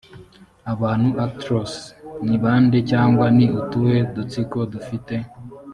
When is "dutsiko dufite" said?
4.13-5.15